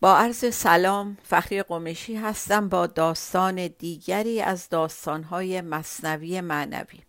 [0.00, 7.02] با عرض سلام فخری قمشی هستم با داستان دیگری از داستانهای مصنوی معنوی.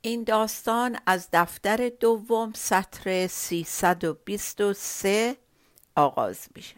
[0.00, 5.36] این داستان از دفتر دوم سطر 323
[5.96, 6.76] آغاز میشه.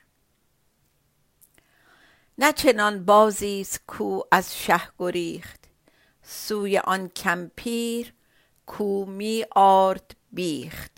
[2.38, 5.64] نه چنان بازی کو از شه گریخت.
[6.22, 8.14] سوی آن کمپیر
[8.66, 10.93] کو می آرد بیخت.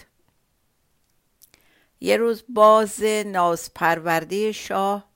[2.00, 5.08] یه روز باز نازپرورده شاه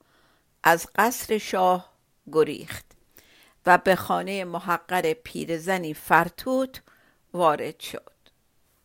[0.63, 1.93] از قصر شاه
[2.31, 2.85] گریخت
[3.65, 6.81] و به خانه محقر پیرزنی فرتوت
[7.33, 8.11] وارد شد.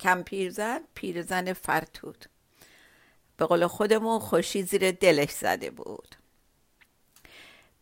[0.00, 2.28] کم پیرزن پیرزن فرتوت.
[3.36, 6.16] به قول خودمون خوشی زیر دلش زده بود.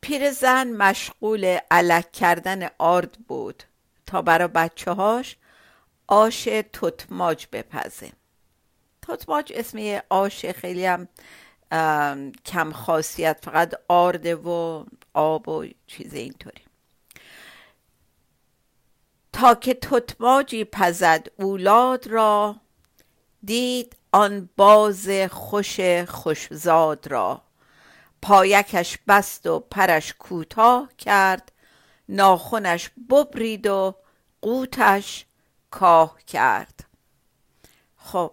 [0.00, 3.62] پیرزن مشغول علک کردن آرد بود
[4.06, 5.36] تا برا بچه هاش
[6.06, 8.12] آش توتماج بپزه.
[9.06, 11.08] توتماج اسم آش خیلی هم
[12.44, 16.62] کم خاصیت فقط آرده و آب و چیز اینطوری.
[19.32, 22.56] تا که توتماجی پزد اولاد را
[23.44, 27.42] دید آن باز خوش خوشزاد را.
[28.22, 31.52] پایکش بست و پرش کوتاه کرد
[32.08, 33.94] ناخونش ببرید و
[34.42, 35.26] قوتش
[35.70, 36.84] کاه کرد.
[37.96, 38.32] خب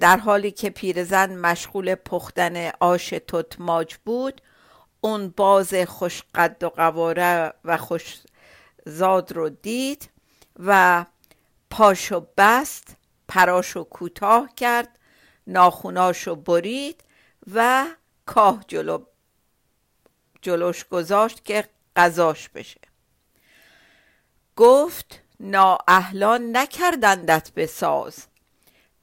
[0.00, 4.40] در حالی که پیرزن مشغول پختن آش توتماج بود
[5.00, 8.20] اون باز خوش قد و قواره و خوش
[8.86, 10.10] زاد رو دید
[10.58, 11.04] و
[11.70, 12.96] پاشو بست
[13.28, 14.98] پراشو کوتاه کرد
[15.46, 17.04] ناخوناشو برید
[17.54, 17.86] و
[18.26, 19.04] کاه جلو
[20.42, 22.80] جلوش گذاشت که غذاش بشه.
[24.56, 28.26] گفت نااهلان نکردندت به ساز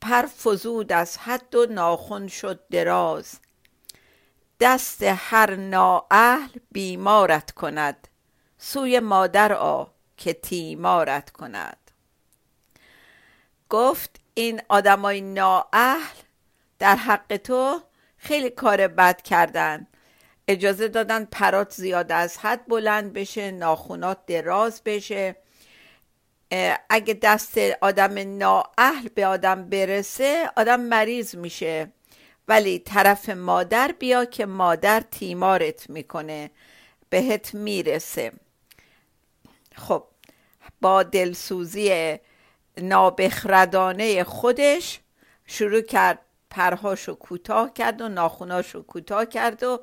[0.02, 3.40] پر فزود از حد و ناخون شد دراز.
[4.60, 8.08] دست هر نااهل بیمارت کند.
[8.58, 9.86] سوی مادر آ
[10.18, 11.92] که تیمارت کند.
[13.70, 16.00] گفت این آدمای نااهل
[16.80, 17.82] در حق تو
[18.18, 19.88] خیلی کار بد کردن.
[20.48, 25.36] اجازه دادن پرات زیاد از حد بلند بشه ناخونات دراز بشه.
[26.90, 31.92] اگه دست آدم نااهل به آدم برسه آدم مریض میشه.
[32.48, 36.52] ولی طرف مادر بیا که مادر تیمارت می‌کنه
[37.10, 38.32] بهت می‌رسه.
[39.76, 40.04] خب
[40.82, 42.18] با دلسوزی
[42.78, 45.00] نابخردانه خودش
[45.46, 46.20] شروع کرد
[46.50, 49.80] پرهاشو کوتاه کرد و ناخوناشو کوتاه کرد و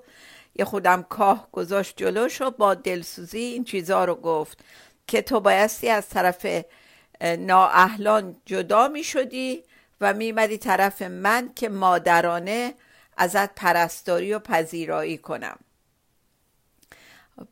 [0.55, 4.65] یه خودم کاه گذاشت جلوش و با دلسوزی این چیزها رو گفت.
[5.09, 6.47] که تو بایستی از طرف
[7.21, 9.63] نااهلان جدا می شدی
[10.01, 12.75] و میمدی طرف من که مادرانه
[13.17, 15.59] ازت پرستاری و پذیرایی کنم.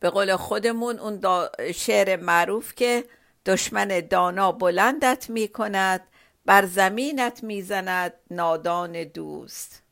[0.00, 3.04] به قول خودمون اون شعر معروف که
[3.46, 6.00] دشمن دانا بلندت می کند
[6.46, 9.82] بر زمینت می‌زند نادان دوست.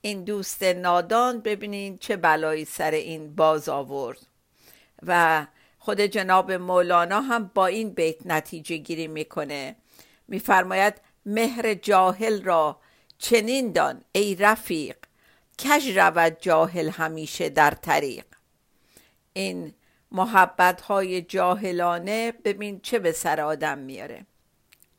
[0.00, 4.18] این دوست نادان ببینین چه بلایی سر این باز آورد.
[5.06, 5.46] و
[5.88, 9.76] خود جناب مولانا هم با این بیت نتیجه گیری می‌کنه.
[10.28, 10.94] میفرماید
[11.26, 12.80] مهر جاهل را
[13.18, 14.96] چنین دان ای رفیق
[15.64, 18.24] کج رود جاهل همیشه در طریق.
[19.32, 19.74] این
[20.12, 24.26] محبت های جاهلانه ببین چه به سر آدم میاره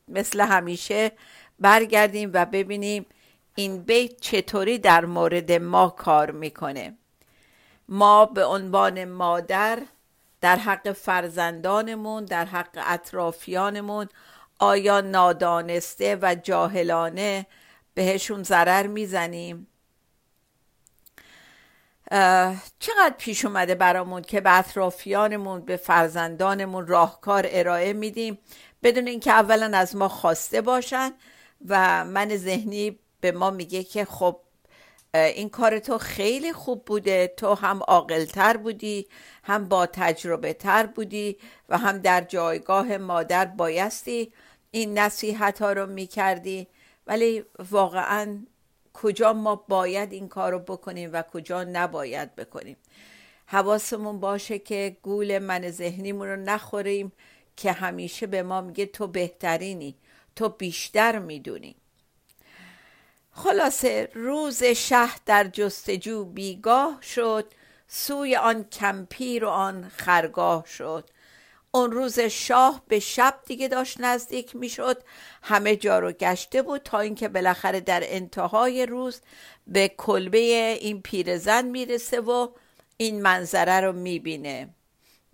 [0.07, 1.11] مثل همیشه
[1.59, 3.05] برگردیم و ببینیم
[3.55, 6.97] این بیت چطوری در مورد ما کار می‌کنه.
[7.89, 9.79] ما به عنوان مادر
[10.41, 14.07] در حق فرزندانمون در حق اطرافیانمون
[14.59, 17.45] آیا نادانسته و جاهلانه
[17.93, 19.67] بهشون ضرر می‌زنیم؟
[22.79, 28.37] چقدر پیش اومده برامون که به اطرافیانمون به فرزندانمون راهکار ارائه میدیم؟
[28.83, 31.11] بدون اینکه اولا از ما خواسته باشن
[31.67, 34.39] و من ذهنی به ما میگه که خب
[35.13, 37.33] این کار تو خیلی خوب بوده.
[37.37, 39.07] تو هم عاقلتر بودی
[39.43, 41.37] هم با تجربه تر بودی
[41.69, 44.33] و هم در جایگاه مادر بایستی
[44.71, 46.67] این نصیحت ها رو می‌کردی.
[47.07, 48.39] ولی واقعا
[48.93, 52.77] کجا ما باید این کار رو بکنیم و کجا نباید بکنیم؟
[53.45, 57.11] حواسمون باشه که گول من ذهنیمون رو نخوریم
[57.55, 59.95] که همیشه به ما میگه تو بهترینی
[60.35, 61.75] تو بیشتر می‌دونی.
[63.43, 67.53] خلاصه روز شه در جستجو بیگاه شد
[67.87, 71.09] سوی آن کمپیر و آن خرگاه شد.
[71.71, 75.03] اون روز شاه به شب دیگه داشت نزدیک می‌شد.
[75.43, 79.21] همه جا رو گشته بود تا اینکه بالاخره در انتهای روز
[79.67, 82.47] به کلبه این پیرزن می‌رسه و
[82.97, 84.69] این منظره رو می‌بینه.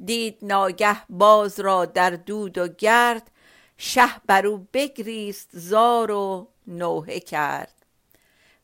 [0.05, 3.31] دید ناگه باز را در دود و گرد
[3.77, 7.84] شه برو بگریست زار و نوحه کرد.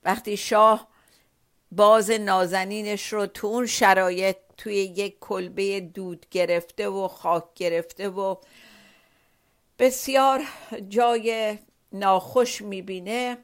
[0.03, 0.87] وقتی شاه
[1.71, 8.35] باز نازنینش رو تو اون شرایط توی یک کلبه دود گرفته و خاک گرفته و
[9.79, 10.43] بسیار
[10.89, 11.57] جای
[11.91, 13.37] ناخوش می‌بینه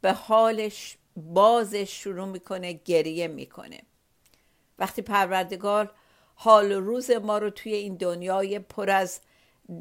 [0.00, 3.82] به حالش بازش شروع می‌کنه گریه می‌کنه.
[4.78, 5.94] وقتی پروردگار
[6.34, 9.20] حال و روز ما رو توی این دنیای پر از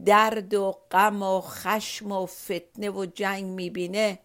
[0.05, 4.19] درد و غم و خشم و فتنه و جنگ می‌بینه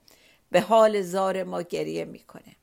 [0.51, 2.57] به حال زار ما گریه می‌کنه.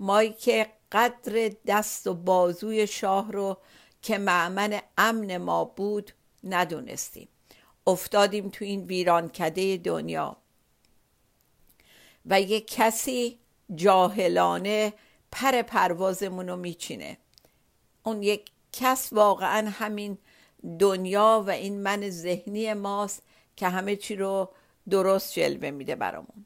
[0.00, 3.58] مایی که قدر دست و بازوی شاه رو
[4.02, 6.12] که معمن امن ما بود
[6.44, 7.28] ندونستیم.
[7.86, 10.36] افتادیم تو این ویرانکده دنیا.
[12.26, 13.38] و یک کسی
[13.74, 14.92] جاهلانه
[15.32, 17.18] پر پروازمون رو میچینه.
[18.02, 20.18] اون یک کس واقعا همین
[20.78, 23.22] دنیا و این من ذهنی ماست
[23.56, 24.50] که همه چی رو
[24.90, 26.44] درست جلوه میده برامون.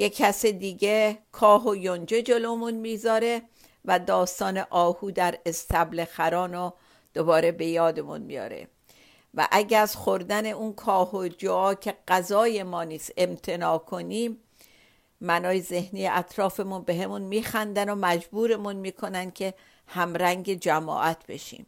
[0.00, 3.42] یک کس دیگه کاه و یونجه جلومون می‌ذاره
[3.84, 6.72] و داستان آهو در استبل خران رو
[7.14, 8.68] دوباره به یادمون میاره.
[9.34, 14.38] و اگه از خوردن اون کاه و جا که غذای ما نیست امتناع کنیم
[15.20, 19.54] منای ذهنی اطرافمون به همون میخندن و مجبورمون می‌کنن که
[19.86, 21.66] همرنگ جماعت بشیم.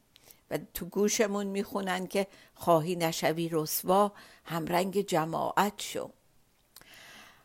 [0.50, 4.12] و تو گوشمون می‌خونن که خواهی نشوی رسوا
[4.44, 6.10] همرنگ جماعت شو.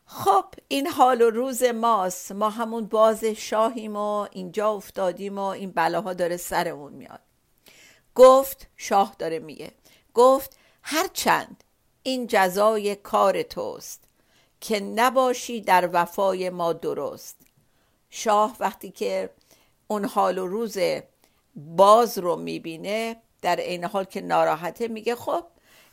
[0.10, 2.32] خب این حال و روز ماست.
[2.32, 7.20] ما همون باز شاهیم و اینجا افتادیم و این بلاها داره سرمون میاد.
[8.16, 9.72] گفت شاه داره میگه
[10.14, 11.64] گفت هرچند
[12.04, 14.04] این جزای کار توست
[14.62, 17.38] که نباشی در وفای ما درست.
[18.10, 19.30] شاه وقتی که
[19.88, 20.78] اون حال و روز
[21.56, 25.44] باز رو می‌بینه در این حال که ناراحته میگه خب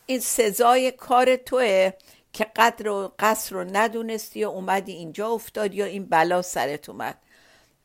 [0.05, 1.91] این سزای کار توه
[2.35, 7.17] که قدر و قصر رو ندونستی و اومدی اینجا افتاد یا این بلا سرت اومد.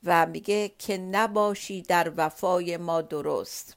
[0.05, 3.77] و میگه که نباشی در وفای ما درست.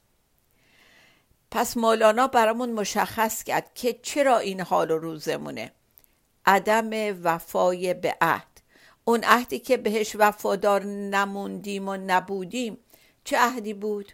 [1.50, 5.72] پس مولانا برامون مشخص کرد که چرا این حال و روزمونه.
[6.46, 6.90] عدم
[7.22, 8.60] وفای به عهد.
[9.04, 12.78] اون عهدی که بهش وفادار نموندیم و نبودیم
[13.24, 14.12] چه عهدی بود؟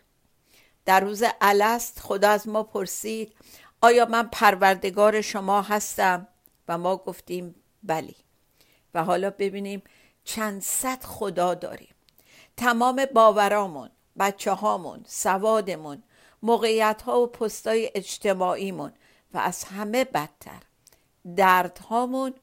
[0.85, 3.33] در روز الست خدا از ما پرسید
[3.81, 6.27] آیا من پروردگار شما هستم؟
[6.71, 8.17] و ما گفتیم بلی
[8.95, 9.83] و حالا ببینیم
[10.25, 11.95] چند صد خدا داریم.
[12.57, 16.03] تمام باورامون بچه هامون سوادمون
[16.43, 18.93] موقعیت ها و پستای اجتماعیمون
[19.35, 20.63] و از همه بدتر.
[21.37, 22.35] دردهامون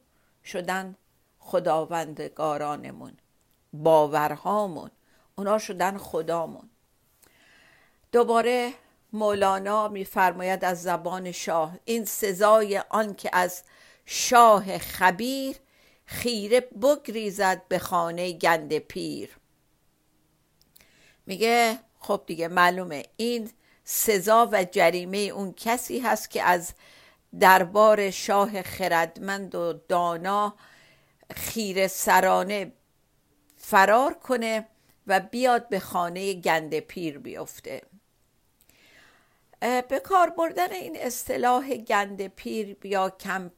[0.44, 0.96] شدن
[1.38, 3.16] خداوندگارانمون.
[3.72, 4.90] باورهامون
[5.38, 6.70] اونا شدن خدامون.
[8.12, 8.72] دوباره
[9.12, 13.62] مولانا میفرماید از زبان شاه این سزای آن که از
[14.10, 15.56] شاه خبیر
[16.04, 19.38] خیره بگریزد به خانه گند پیر.
[21.26, 23.50] میگه خب دیگه معلومه این
[23.84, 26.74] سزا و جریمه اون کسی هست که از
[27.40, 30.54] دربار شاه خردمند و دانا
[31.36, 32.72] خیر سرانه
[33.56, 34.68] فرار کنه
[35.06, 37.82] و بیاد به خانه گند پیر بیفته.
[39.60, 43.50] به کار بردن این اصطلاح گند پیر یا کم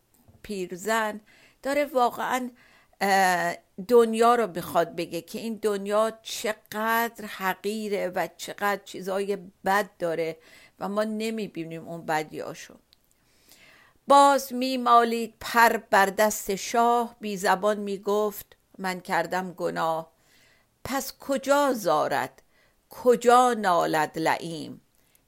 [0.42, 1.20] پیرزن
[1.62, 2.50] داره واقعا
[3.88, 10.36] دنیا رو بخواد بگه که این دنیا چقدر حقیره و چقدر چیزای بد داره
[10.80, 12.74] و ما نمی‌بینیم اون بدیاشو.
[14.08, 20.12] باز میمالید پر بر دست شاه بی زبان می‌گفت من کردم گناه.
[20.84, 22.42] پس کجا زارد؟
[22.90, 24.80] کجا نالد لعیم؟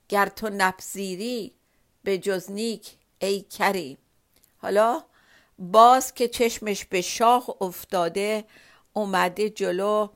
[0.09, 1.53] گر تو نپذیری
[2.05, 3.99] به جز نیک ای کریم.
[4.63, 5.03] حالا
[5.59, 8.45] باز که چشمش به شاه افتاده
[8.93, 10.09] اومده جلو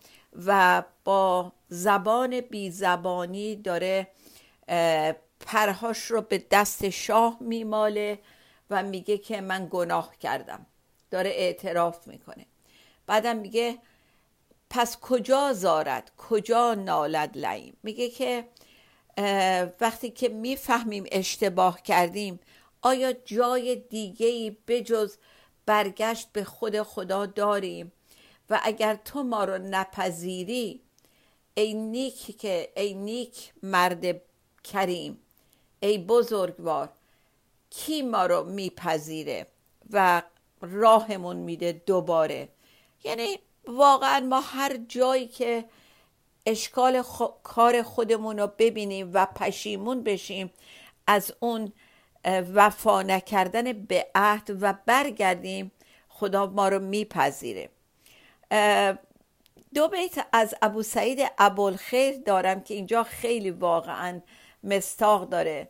[0.46, 4.08] و با زبان بی زبانی داره
[5.40, 8.18] پرهاش رو به دست شاه میماله
[8.70, 10.66] و میگه که من گناه کردم.
[11.10, 12.46] داره اعتراف می‌کنه.
[13.06, 13.78] بعدم میگه
[14.70, 18.48] پس کجا زارد؟ کجا نالد لعیم میگه که
[19.80, 22.40] وقتی که می‌فهمیم اشتباه کردیم
[22.82, 25.16] آیا جای دیگه ای بجز
[25.66, 27.92] برگشت به خود خدا داریم؟
[28.50, 30.80] و اگر تو ما رو نپذیری
[31.54, 34.20] ای نیک که ای نیک مرد
[34.64, 35.18] کریم
[35.80, 36.88] ای بزرگوار
[37.70, 39.46] کی ما رو میپذیره
[39.90, 40.22] و
[40.60, 42.48] راهمون میده دوباره؟
[43.04, 45.64] یعنی واقعا ما هر جایی که
[46.46, 47.02] اشکال
[47.42, 50.50] کار خودمون رو ببینیم و پشیمون بشیم
[51.06, 51.72] از اون
[52.26, 55.72] وفا نکردن به عهد و برگردیم
[56.08, 57.68] خدا ما رو میپذیره.
[59.74, 64.20] دو بیت از ابو سعید ابوالخیر دارم که اینجا خیلی واقعا
[64.64, 65.68] مستاق داره.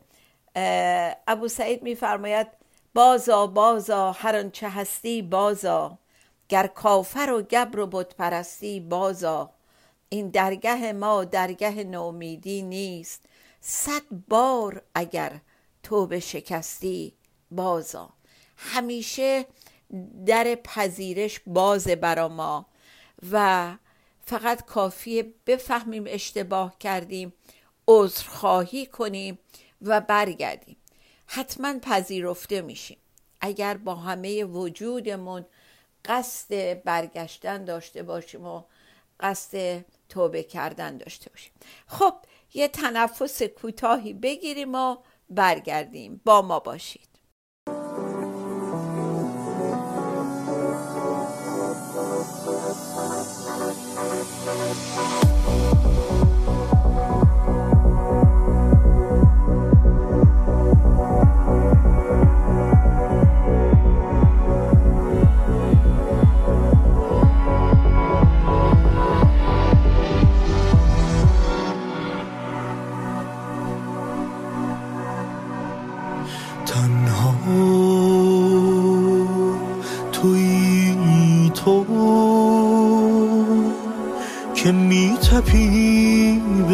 [1.27, 2.47] ابو سعید میفرماید
[2.95, 5.99] بازا بازا هر آنچه هستی بازا
[6.49, 9.51] گر کافر و گبر و بت پرستی بازا.
[10.09, 13.25] این درگه ما درگه نومیدی نیست
[13.61, 15.33] صد بار اگر
[15.87, 17.13] توبه شکستی
[17.51, 18.11] بازا.
[18.57, 19.47] همیشه
[20.27, 22.67] در پذیرش بازه برا ما
[23.33, 23.77] و
[24.25, 27.33] فقط کافیه بفهمیم اشتباه کردیم
[27.89, 29.39] عذرخواهی کنیم
[29.83, 30.77] و برگردیم.
[31.27, 32.99] حتما پذیرفته میشیم.
[33.41, 35.47] اگر با همه وجودمون
[36.05, 38.63] قصد برگشتن داشته باشیم و
[39.21, 41.53] قصد توبه کردن داشته باشیم.
[41.87, 42.15] خب
[42.55, 44.97] یه تنفس کوتاهی بگیریم و
[45.31, 46.21] برگردیم.
[46.25, 47.09] با ما باشید.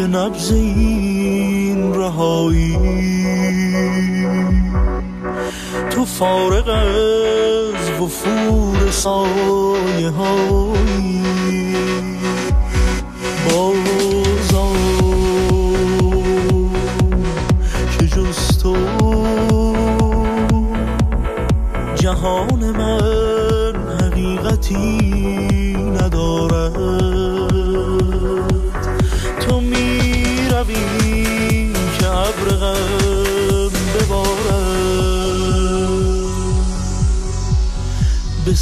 [0.07, 2.77] نبز این رهایی.
[5.89, 11.32] تو فارغ از وفور سایه هایی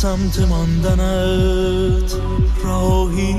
[0.01, 2.15] سمت ماندنت
[2.63, 3.33] راهی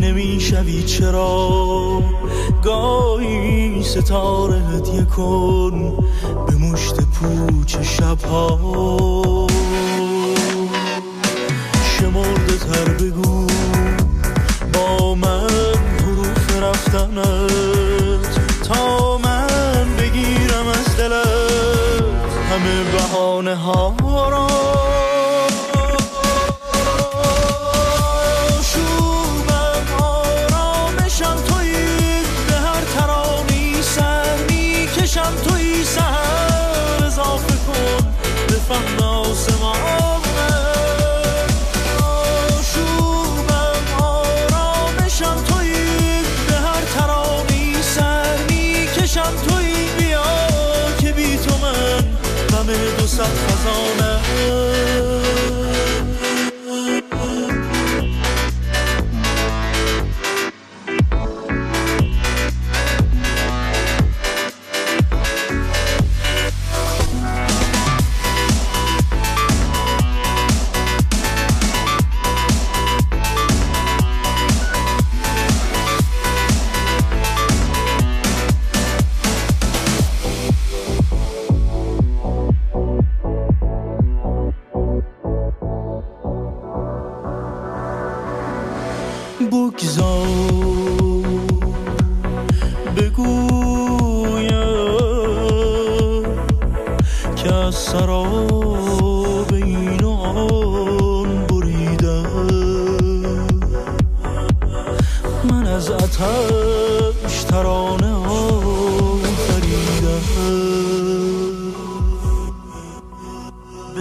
[0.00, 0.82] نمی‌شوی.
[0.82, 2.02] چرا؟
[2.64, 5.96] گاهی ستاره هدیه کن
[6.46, 9.46] به مشت پوچ شبها.
[11.84, 13.46] شمرده تر بگو
[14.72, 15.48] با من
[15.98, 17.61] حروف رفتنت.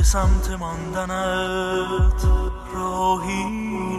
[0.02, 2.26] به سمت ماندنت
[2.74, 3.44] راهی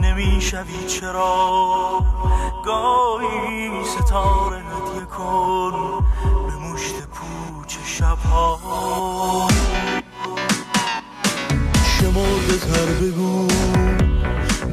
[0.03, 0.87] نمی‌شوی.
[0.87, 2.05] چرا؟
[2.65, 6.05] گاهی ستاره هدیه کن
[6.47, 9.49] به مشت پوچ شبها.
[11.85, 13.49] شمرده تر بگو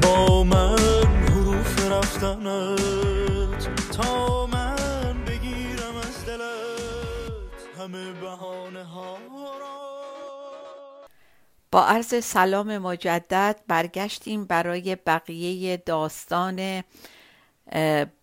[0.02, 3.68] با من حروف رفتنت.
[3.96, 8.30] تا من بگیرم از دلت همه به
[11.72, 16.84] با عرض سلام مجدد برگشتیم برای بقیه داستان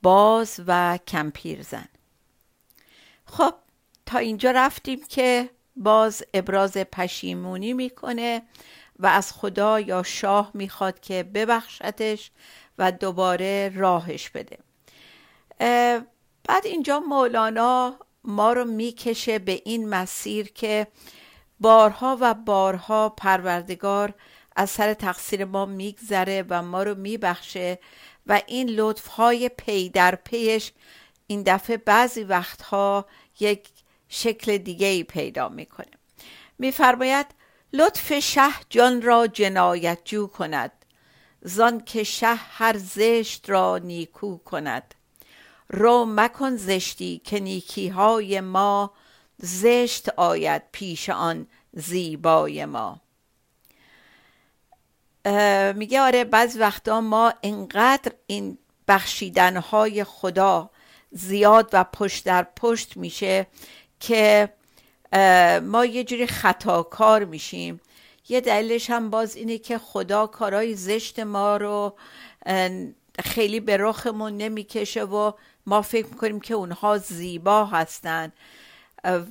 [0.02, 1.88] باز و کمپیرزن.
[3.26, 3.54] خب
[4.06, 8.42] تا اینجا رفتیم که باز ابراز پشیمونی می‌کنه
[9.00, 12.32] و از خدا یا شاه می‌خواد که ببخشتش
[12.78, 14.58] و دوباره راهش بده.
[16.48, 20.88] بعد اینجا مولانا ما رو می‌کشه به این مسیر که
[21.60, 24.14] بارها و بارها پروردگار
[24.56, 27.80] از سر تقصیر ما میگذره و ما رو میبخشه
[28.28, 30.72] و این لطفهای پی در پیش
[31.28, 33.06] این دفعه بعضی وقتها
[33.40, 33.70] یک
[34.10, 35.92] شکل دیگه ای پیدا می‌کنه.
[36.60, 37.26] میفرماید
[37.74, 40.72] لطف شه جان را جنایت جو کند.
[41.42, 44.96] زان که شه هر زشت را نیکو کند.
[45.70, 48.94] رو مکن زشتی که نیکی های ما
[49.38, 53.02] زشت آید پیش آن زیبای ما.
[55.76, 60.70] میگه آره بعض وقتا ما انقدر این بخشیدن های خدا
[61.12, 63.48] زیاد و پشت در پشت میشه
[64.00, 64.50] که
[65.64, 67.82] ما یه جوری خطاکار میشیم.
[68.30, 71.96] یه دلیلش هم باز اینه که خدا کارهای زشت ما رو
[73.24, 75.32] خیلی به رخمون نمی‌کشه و
[75.66, 78.32] ما فکر می‌کنیم که اونها زیبا هستن.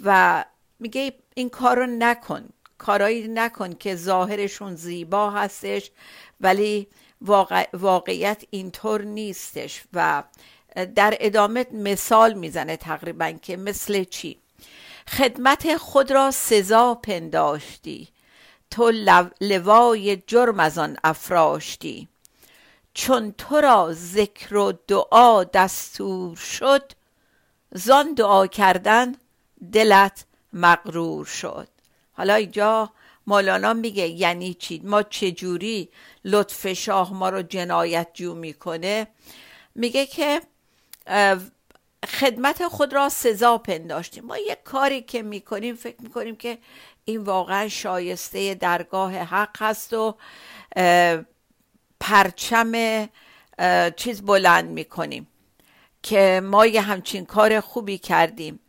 [0.04, 0.45] و
[0.80, 5.90] میگه این کار نکن کارایی نکن که ظاهرشون زیبا هستش
[6.40, 6.88] ولی
[7.21, 10.23] واقع- واقعیت اینطور نیستش و
[10.95, 14.39] در ادامه مثال می‌زنه تقریبا که مثل چی؟
[15.08, 18.08] خدمت خود را سزا پنداشتی
[18.71, 22.08] تو لو- لوای جرم از آن افراشتی.
[22.95, 26.93] چون تو را ذکر و دعا دستور شد
[27.73, 29.15] زان دعا کردن
[29.73, 31.69] دلت مغرور شد.
[32.12, 32.90] حالا اینجا
[33.26, 35.88] مولانا میگه یعنی چی؟ ما چجوری
[36.25, 39.06] لطف شاه ما رو جنایت جو می‌کنه؟
[39.75, 40.40] میگه که
[42.08, 44.25] خدمت خود را سزا پنداشتیم.
[44.25, 46.58] ما یک کاری که می‌کنیم فکر می‌کنیم که
[47.04, 50.14] این واقعا شایسته درگاه حق هست و
[52.00, 52.73] پرچم
[53.97, 55.26] چیز بلند می‌کنیم
[56.02, 58.60] که ما یه همچین کار خوبی کردیم.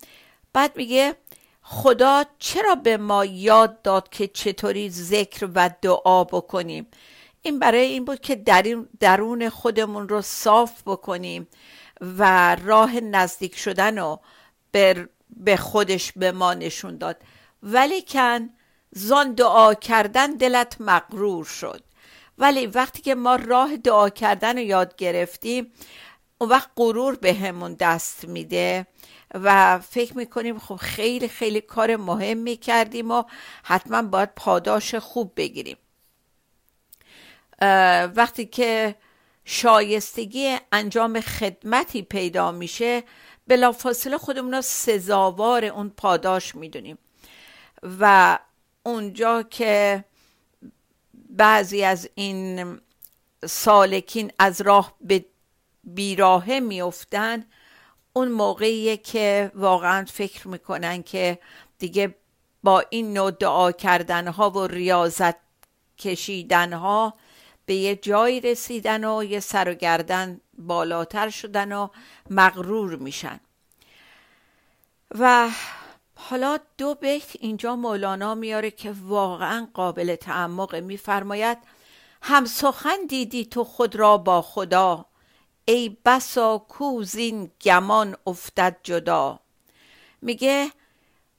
[0.57, 1.15] بعد میگه
[1.61, 6.87] خدا چرا به ما یاد داد که چطوری ذکر و دعا بکنیم؟
[7.41, 11.47] این برای این بود که درون درون خودمون رو صاف بکنیم
[12.01, 14.19] و راه نزدیک شدن رو
[14.71, 17.17] به- به خودش به ما نشون داد.
[17.63, 18.49] ولی کن
[18.91, 21.83] زان دعا کردن دلت مغرور شد.
[22.37, 25.71] ولی وقتی که ما راه دعا کردن رو یاد گرفتیم
[26.37, 28.87] اون وقت غرور به همون دست میده
[29.33, 33.23] و فکر می‌کنیم خب خیلی خیلی کار مهمی کردیم و
[33.63, 35.77] حتما باید پاداش خوب بگیریم.
[38.15, 38.95] وقتی که
[39.45, 43.03] شایستگی انجام خدمتی پیدا میشه
[43.47, 46.97] بلافاصله خودمون رو سزاوار اون پاداش می‌دونیم.
[47.99, 48.39] و
[48.83, 50.03] اونجا که
[51.29, 52.79] بعضی از این
[53.45, 55.25] سالکین از راه به
[55.83, 57.45] بیراهه میفتن
[58.17, 61.39] اون موقعیه که واقعا فکر می‌کنن که
[61.79, 62.15] دیگه
[62.63, 65.35] با این نوع دعا کردن ها و ریاضت
[65.97, 67.13] کشیدن ها
[67.65, 71.87] به یه جایی رسیدن و یه سر و گردن بالاتر شدن و
[72.29, 73.39] مغرور میشن.
[75.19, 75.49] و
[76.15, 81.57] حالا دو بیت اینجا مولانا میاره که واقعا قابل تعمق میفرماید
[82.21, 85.05] هم سخن دیدی تو خود را با خدا
[85.69, 89.39] ای بسا کو زین گمان افتد جدا.
[90.21, 90.71] میگه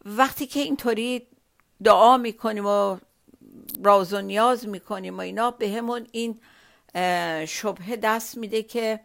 [0.05, 1.27] وقتی که اینطوری
[1.85, 2.99] دعا می‌کنیم و
[3.85, 6.41] راز و نیاز می‌کنیم و اینا به همون این
[6.95, 9.01] اه، شبهه دست میده که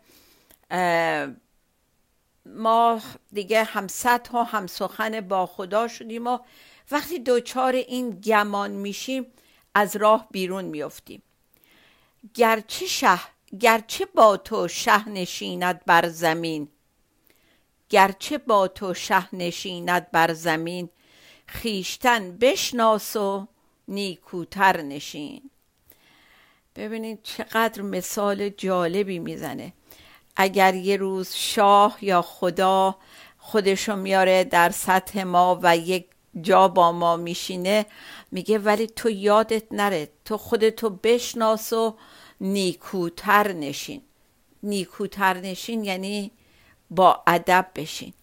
[2.46, 3.02] ما
[3.34, 6.40] دیگه هم سطح و هم سخن با خدا شدیم و
[6.92, 9.26] وقتی دوچار این گمان میشیم
[9.76, 11.24] از راه بیرون میفتیم
[12.34, 13.20] گرچه شه
[13.60, 16.68] گرچه با تو شه نشیند بر زمین
[17.90, 20.90] گرچه با تو شه نشیند بر زمین
[21.46, 23.48] خیشتن بشناس و
[23.88, 25.50] نیکوتر نشین.
[26.76, 29.74] ببینید چقدر مثال جالبی می‌زنه.
[30.36, 32.96] اگر یه روز شاه یا خدا
[33.38, 36.06] خودشو میاره در سطح ما و یک
[36.42, 37.86] جا با ما میشینه
[38.32, 41.96] میگه ولی تو یادت نره تو خودتو بشناس و
[42.42, 44.02] نیکوتر نشین.
[44.64, 46.32] نیکوتر نشین یعنی
[46.90, 48.14] با ادب بشین.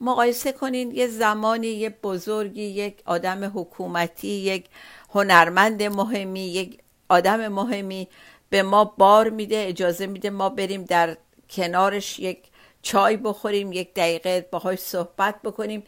[0.00, 4.64] مقایسه کنین یه زمانی یه بزرگی یک آدم حکومتی یک
[5.10, 8.08] هنرمند مهمی یک آدم مهمی
[8.50, 11.16] به ما بار میده اجازه میده ما بریم در
[11.50, 12.38] کنارش یک
[12.82, 15.82] چای بخوریم یک دقیقه باهاش صحبت بکنیم.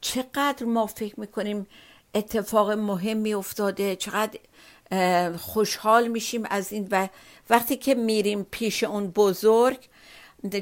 [0.00, 1.66] چقدر ما فکر می‌کنیم
[2.14, 4.38] اتفاق مهمی افتاده چقدر
[5.38, 7.08] خوشحال میشیم از این و
[7.50, 9.88] وقتی که میریم پیش اون بزرگ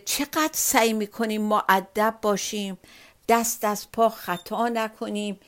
[0.04, 2.78] چقدر سعی می‌کنیم ما ادب باشیم
[3.28, 5.40] دست از پا خطا نکنیم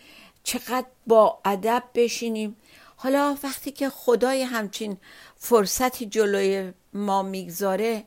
[0.42, 2.56] چقدر با ادب بشینیم.
[2.96, 4.96] حالا وقتی که خدای همچین
[5.36, 8.04] فرصتی جلوی ما می‌گذاره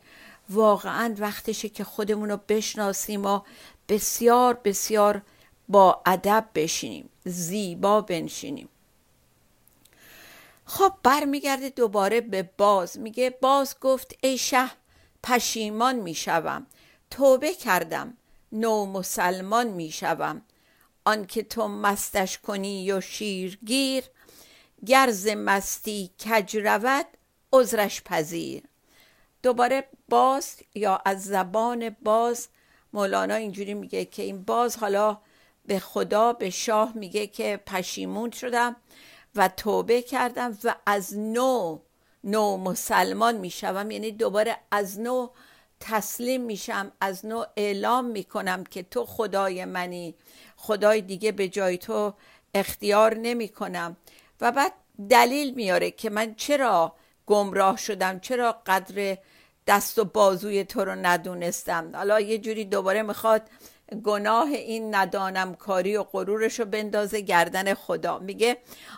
[0.50, 3.40] واقعا وقتشه که خودمون رو بشناسیم و
[3.90, 5.22] بسیار بسیار
[5.70, 8.70] با ادب بشینیم زیبا بنشینیم.
[10.70, 13.00] خب برمیگرده دوباره به باز.
[13.00, 14.70] میگه باز گفت ای شه
[15.24, 16.68] پشیمان می‌شوم.
[17.12, 18.18] توبه کردم
[18.52, 20.42] نو مسلمان می‌شوم
[21.06, 24.04] آنکه تو مستش کنی یا شیرگیر
[24.86, 27.06] گرز مستی کج رود
[27.54, 28.64] عذرش پذیر.
[29.44, 32.48] دوباره باز یا از زبان باز
[32.94, 35.18] مولانا اینجوری میگه که این باز حالا
[35.66, 38.76] به خدا به شاه میگه که پشیمون شدم.
[39.38, 41.80] و توبه کردم و از نو
[42.24, 43.92] نو مسلمان می‌شوم.
[43.92, 45.30] یعنی دوباره از نو
[45.80, 50.16] تسلیم میشم از نو اعلام می‌کنم که تو خدای منی.
[50.56, 52.14] خدای دیگه به جای تو
[52.54, 53.98] اختیار نمی کنم
[54.42, 54.74] و بعد
[55.10, 56.96] دلیل میاره که من چرا
[57.26, 59.18] گمراه شدم چرا قدر
[59.68, 61.96] دست و بازوی تو رو ندونستم.
[61.96, 63.42] حالا یه جوری دوباره می‌خواد
[63.96, 68.20] گناه این ندانم کاری و غرورش رو بندازه گردن خدا.
[68.20, 68.58] میگه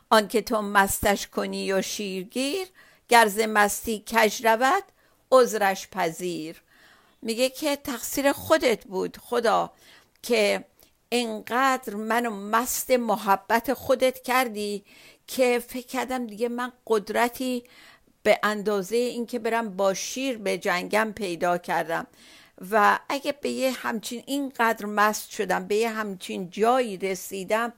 [0.10, 2.68] آنکه تو مستش کنی و شیرگیر
[3.10, 4.84] گرز مستی کج رود
[5.32, 6.62] عذرش پذیر.
[7.22, 9.72] میگه که تقصیر خودت بود خدا
[10.24, 10.66] که
[11.12, 14.84] انقدر منو مست محبت خودت کردی
[15.28, 17.64] که فکر کردم دیگه من قدرتی
[18.24, 22.08] به اندازه اینکه برم با شیر به جنگم پیدا کردم.
[22.72, 27.74] و اگه به یه همچین اینقدر مست شدم به یه همچین جایی رسیدم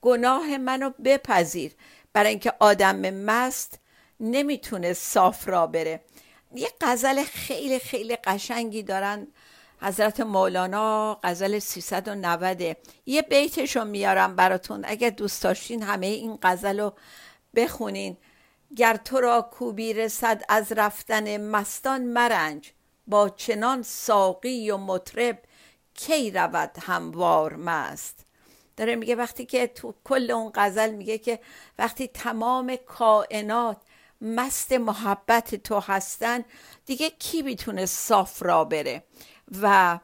[0.00, 1.72] گناه منو بپذیر.
[2.12, 3.78] برای اینکه آدم مست
[4.20, 6.00] نمی‌تونه صاف را بره.
[6.54, 9.26] یه غزل خیلی خیلی قشنگی دارن.
[9.82, 14.84] حضرت مولانا غزل 390 یه بیتشو میارم براتون.
[14.84, 16.92] اگر دوست داشتین همه این غزل رو
[17.54, 18.16] بخونین.
[18.76, 22.72] گر تو را کوبی رسد از رفتن مستان مرنج.
[23.06, 25.38] با چنان ساقی و مطرب
[25.94, 28.26] کی رود هموار مست؟
[28.76, 31.40] داره میگه وقتی که تو کل اون غزل میگه که
[31.78, 33.76] وقتی تمام کائنات
[34.20, 36.44] مست محبت تو هستن
[36.86, 39.04] دیگه کی می‌تونه صاف را بره؟
[39.62, 39.98] و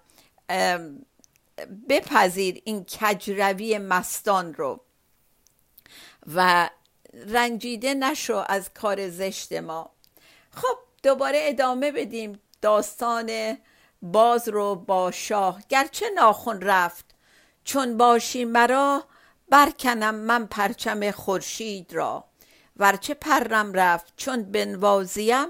[1.88, 4.80] بپذیر این کجروی مستان رو.
[6.34, 6.70] و
[7.14, 9.90] رنجیده نشو از کار زشت ما.
[10.50, 12.40] خب دوباره ادامه بدیم.
[12.60, 13.58] داستان
[14.02, 15.62] باز رو با شاه.
[15.68, 17.04] گرچه ناخون رفت
[17.64, 19.04] چون باشی مرا
[19.48, 22.24] برکنم من پرچم خورشید را.
[22.76, 25.46] ورچه پرم رفت چون بنوازیم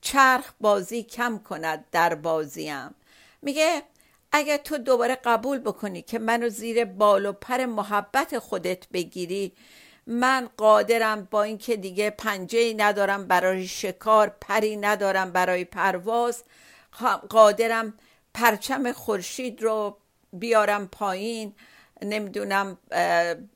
[0.00, 2.94] چرخ بازی کم کند در بازیم.
[3.42, 3.82] میگه
[4.32, 9.52] اگر تو دوباره قبول بکنی که منو زیر بال و پر محبت خودت بگیری
[10.10, 16.42] من قادرم با اینکه دیگه پنجه ندارم برای شکار پری ندارم برای پرواز.
[17.28, 17.94] قادرم
[18.34, 19.96] پرچم خورشید رو
[20.32, 21.54] بیارم پایین.
[22.02, 22.78] نمی‌دونم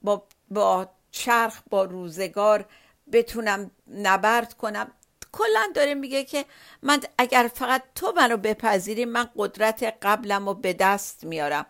[0.03, 2.65] با, با چرخ با روزگار
[3.13, 4.91] بتونم نبرد کنم.
[5.33, 6.45] کلا داره میگه که
[6.83, 11.67] من اگر فقط تو منو بپذیری من قدرت قبلم رو به دست میارم.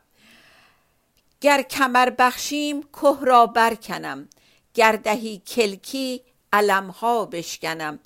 [1.40, 4.28] گر کمر بخشیم که را برکنم.
[4.74, 7.98] گردهی کلکی علمها بشکنم.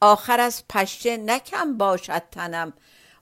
[0.00, 2.72] آخر از پشه نکم باشد تنم.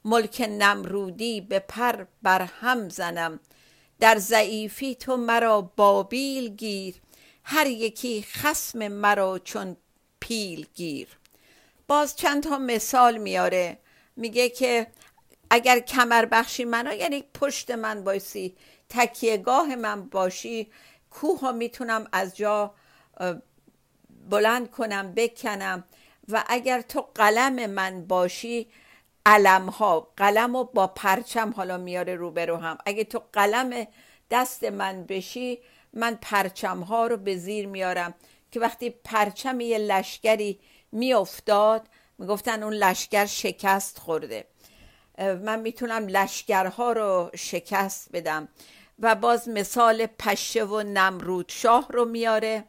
[0.05, 3.41] ملک نمرودی به پر بر هم زنم.
[4.01, 6.95] در ضعیفی تو مرا بابیل گیر.
[7.45, 9.77] هر یکی خسم مرا چون
[10.21, 11.09] پیل گیر.
[11.89, 13.79] باز چند تا مثال میاره.
[14.17, 14.87] میگه که
[15.51, 18.57] اگر کمر بخشی منو یعنی پشت من باشی
[18.89, 20.71] تکیهگاه من باشی
[21.11, 22.75] کوه ها می‌تونم از جا
[24.31, 25.85] بلند کنم بکنم
[26.29, 28.69] و اگر تو قلم من باشی
[29.27, 32.79] علم ها قلم و با پرچم حالا میاره روبرو هم.
[32.87, 33.87] اگه تو قلم
[34.31, 35.59] دست من بشی
[35.93, 38.15] من پرچم ها رو به زیر میارم.
[38.51, 40.61] که وقتی پرچم یه لشکری
[40.93, 44.47] میافتاد می‌گفتن اون لشکر شکست خورده.
[45.19, 48.49] من می‌تونم لشکرها رو شکست بدم.
[48.99, 52.65] و باز مثال پشه و نمرود شاه رو میاره.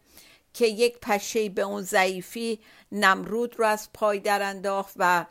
[0.53, 2.59] که یک پشه به اون ضعیفی
[2.91, 5.25] نمرود رو از پای در انداخت و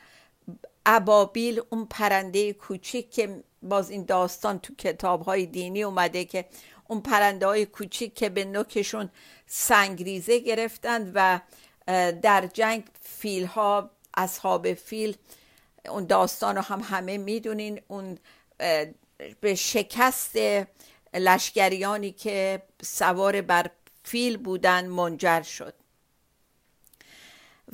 [0.87, 6.44] ابابیل اون پرنده کوچیک که باز این داستان تو کتاب های دینی اومده که
[6.88, 9.11] اون پرنده های کوچیک که به نوکشون
[9.46, 11.40] سنگریزه گرفتند و
[12.22, 15.16] در جنگ فیل ها اصحاب فیل
[15.88, 17.80] اون داستان رو هم همه می‌دونین.
[17.88, 18.18] اون
[19.40, 20.37] به شکست
[21.14, 23.70] لشکریانی که سوار بر
[24.04, 25.74] فیل بودن منجر شد.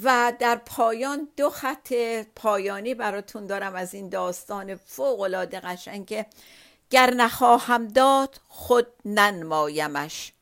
[0.03, 1.93] و در پایان دو خط
[2.37, 6.27] پایانی براتون دارم از این داستان فوق العاده قشنگ که
[6.91, 10.33] گر نخواهم داد خود ننمایمش.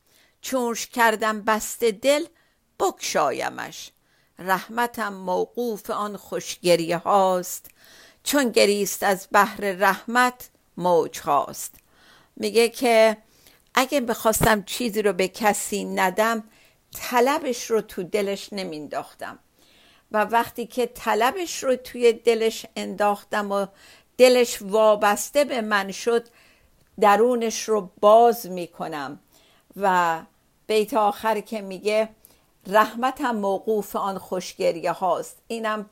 [0.41, 2.25] چونش کردم بست دل
[2.79, 3.91] بکشایمش
[4.39, 7.71] رحمتم موقوف آن خوشگریه هاست.
[8.23, 11.75] چون گریست از بحر رحمت موج هاست.
[12.35, 13.17] میگه که
[13.73, 16.43] اگه بخواستم چیزی رو به کسی ندم
[16.95, 19.39] طلبش رو تو دلش نمینداختم
[20.11, 23.65] و وقتی که طلبش رو توی دلش انداختم و
[24.17, 26.27] دلش وابسته به من شد
[26.99, 29.19] درونش رو باز می‌کنم.
[29.77, 30.19] و
[30.67, 32.09] بیت آخر که میگه
[32.67, 35.37] رحمتم موقوف آن خوشگریه هاست.
[35.47, 35.89] اینم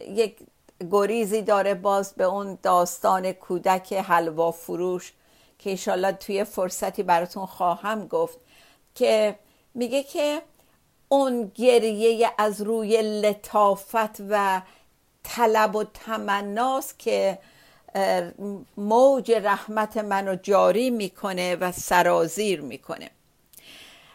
[0.00, 0.36] یک
[0.90, 5.12] گریزی داره باز به اون داستان کودک حلوا فروش.
[5.64, 8.38] که ایشالله توی فرصتی براتون خواهم گفت
[8.94, 9.38] که
[9.74, 10.42] میگه که
[11.08, 14.62] اون گریه از روی لطافت و
[15.22, 17.38] طلب و تمناست که
[18.76, 23.10] موج رحمت منو جاری می‌کنه و سرازیر می‌کنه.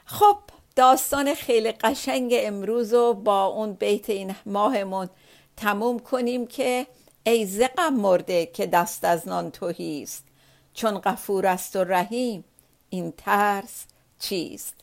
[0.05, 0.37] خب
[0.75, 5.09] داستان خیلی قشنگ امروز رو با اون بیت این ماهمون
[5.57, 6.87] تموم کنیم که
[7.23, 10.28] ای زقم مرده که دست از نان توهیست.
[10.73, 12.43] چون غفور است و رحیم
[12.89, 13.85] این ترس
[14.19, 14.75] چیست؟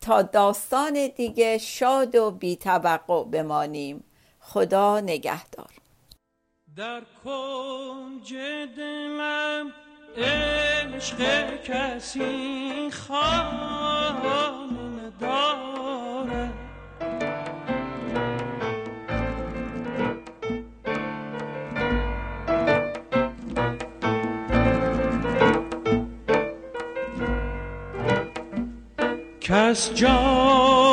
[0.00, 4.04] تا داستان دیگه شاد و بی توقع بمانیم.
[4.40, 5.70] خدا نگهدار.
[6.76, 8.34] در کنج
[8.76, 9.72] دلم
[10.16, 14.20] عشق کسی خانه
[15.20, 15.99] دارد
[29.50, 30.89] کس جای